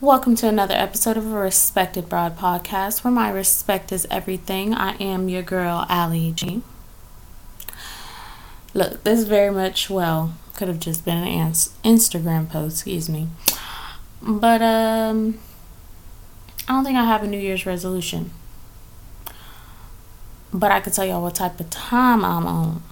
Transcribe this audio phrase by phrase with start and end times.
[0.00, 4.72] Welcome to another episode of a Respected Broad podcast where my respect is everything.
[4.72, 6.62] I am your girl, Allie G.
[8.74, 13.26] Look, this very much, well, could have just been an Instagram post, excuse me.
[14.22, 15.40] But, um,
[16.68, 18.30] I don't think I have a New Year's resolution.
[20.54, 22.84] But I could tell y'all what type of time I'm on.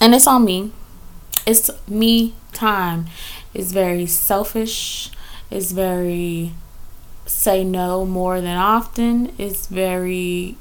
[0.00, 0.72] And it's on me.
[1.46, 3.06] It's me time
[3.54, 5.10] is very selfish,
[5.48, 6.52] is very
[7.24, 10.56] say no more than often, is very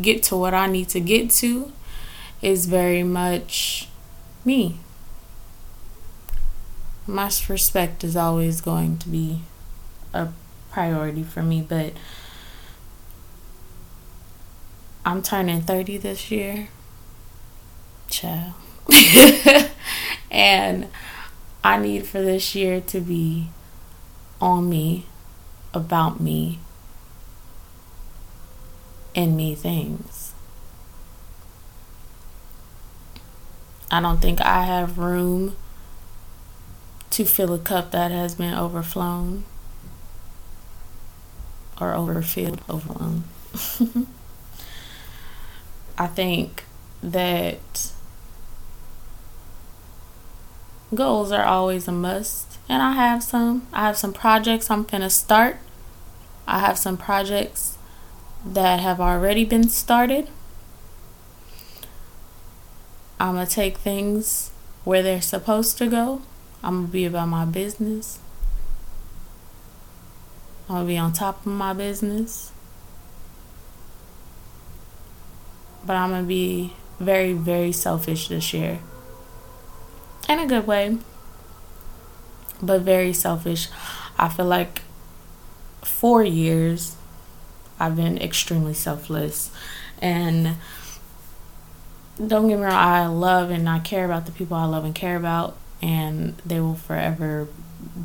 [0.00, 1.72] get to what I need to get to,
[2.42, 3.88] is very much
[4.44, 4.76] me.
[7.06, 9.40] My respect is always going to be
[10.12, 10.28] a
[10.70, 11.94] priority for me, but
[15.04, 16.68] I'm turning 30 this year.
[18.08, 18.52] Child.
[20.50, 20.88] and
[21.62, 23.50] I need for this year to be
[24.40, 25.06] on me,
[25.72, 26.58] about me,
[29.14, 30.34] and me things.
[33.92, 35.56] I don't think I have room
[37.10, 39.44] to fill a cup that has been overflown
[41.80, 43.22] or overfilled, overflown.
[45.96, 46.64] I think
[47.04, 47.92] that
[50.94, 52.58] goals are always a must.
[52.68, 53.66] And I have some.
[53.72, 55.56] I have some projects I'm going to start.
[56.46, 57.78] I have some projects
[58.44, 60.28] that have already been started.
[63.18, 64.50] I'm going to take things
[64.84, 66.22] where they're supposed to go.
[66.62, 68.18] I'm going to be about my business.
[70.68, 72.52] I'm going to be on top of my business.
[75.84, 78.80] But I'm going to be very, very selfish this year
[80.30, 80.98] in a good way,
[82.62, 83.68] but very selfish.
[84.18, 84.82] I feel like
[85.82, 86.96] four years
[87.78, 89.50] I've been extremely selfless
[90.00, 90.56] and
[92.26, 94.94] don't get me wrong, I love and I care about the people I love and
[94.94, 97.48] care about, and they will forever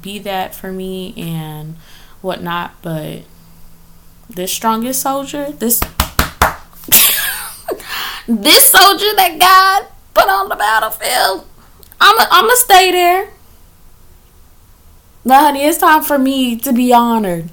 [0.01, 1.75] be that for me and
[2.21, 2.81] whatnot.
[2.81, 3.23] But
[4.29, 5.79] this strongest soldier, this
[8.27, 11.45] this soldier that God put on the battlefield,
[11.99, 13.29] I'm I'm gonna stay there.
[15.25, 17.49] But honey, it's time for me to be honored.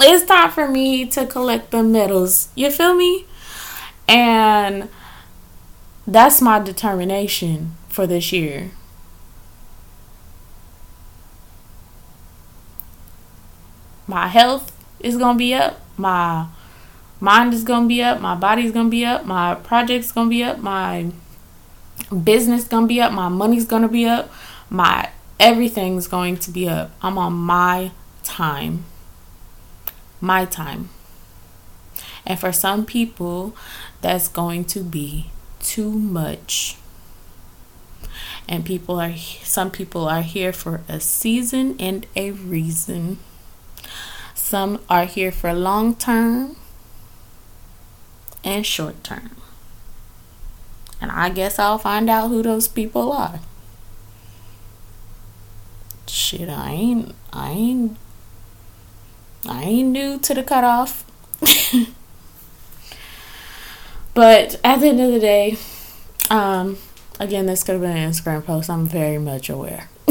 [0.00, 2.48] It's time for me to collect the medals.
[2.54, 3.26] You feel me?
[4.08, 4.88] And
[6.06, 8.72] that's my determination for this year.
[14.06, 15.80] My health is gonna be up.
[15.96, 16.46] My
[17.20, 18.20] mind is gonna be up.
[18.20, 19.24] My body's gonna be up.
[19.24, 20.58] My project's gonna be up.
[20.58, 21.12] My
[22.12, 24.30] business gonna be up, my money's gonna be up,
[24.70, 25.10] my
[25.42, 26.92] everything's going to be up.
[27.02, 27.90] I'm on my
[28.22, 28.84] time.
[30.20, 30.88] My time.
[32.24, 33.56] And for some people,
[34.00, 35.30] that's going to be
[35.60, 36.76] too much.
[38.48, 43.18] And people are some people are here for a season and a reason.
[44.34, 46.56] Some are here for long term
[48.44, 49.30] and short term.
[51.02, 53.40] And I guess I'll find out who those people are.
[56.06, 57.96] Shit, I ain't I ain't
[59.48, 61.04] I ain't new to the cutoff.
[64.14, 65.56] but at the end of the day,
[66.30, 66.78] um,
[67.18, 68.70] again, this could have been an Instagram post.
[68.70, 69.90] I'm very much aware.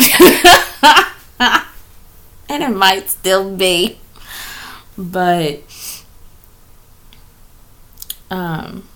[1.40, 1.63] and
[2.50, 3.97] it might still be.
[4.97, 5.62] But
[8.29, 8.88] um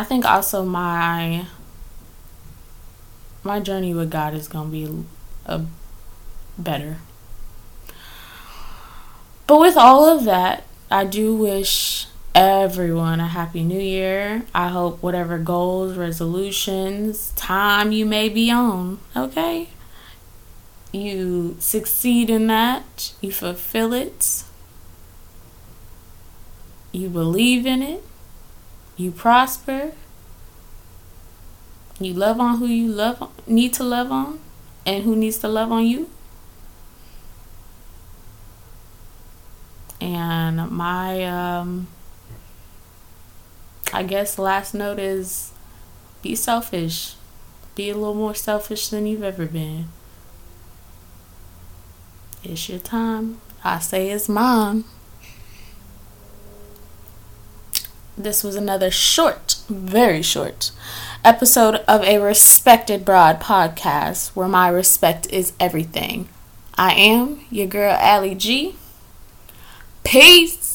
[0.00, 1.44] I think also my
[3.44, 4.88] my journey with God is gonna be
[5.44, 5.60] a
[6.56, 6.96] better.
[9.46, 14.46] But with all of that, I do wish everyone a happy new year.
[14.54, 19.68] I hope whatever goals, resolutions, time you may be on, okay?
[20.92, 24.44] You succeed in that, you fulfill it,
[26.90, 28.02] you believe in it,
[29.00, 29.92] you prosper,
[31.98, 34.38] you love on who you love need to love on
[34.84, 36.08] and who needs to love on you.
[40.00, 41.88] And my um
[43.92, 45.52] I guess last note is
[46.22, 47.14] be selfish.
[47.74, 49.88] Be a little more selfish than you've ever been.
[52.42, 53.40] It's your time.
[53.62, 54.84] I say it's mine.
[58.18, 60.72] This was another short, very short
[61.24, 66.28] episode of a Respected Broad podcast where my respect is everything.
[66.76, 68.74] I am your girl, Allie G.
[70.04, 70.69] Peace.